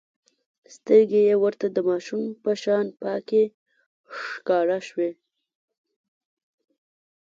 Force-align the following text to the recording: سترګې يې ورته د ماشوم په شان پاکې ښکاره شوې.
سترګې 0.75 1.21
يې 1.27 1.35
ورته 1.43 1.65
د 1.71 1.77
ماشوم 1.89 2.23
په 2.43 2.51
شان 2.61 2.85
پاکې 3.01 3.43
ښکاره 4.17 4.79
شوې. 4.87 5.11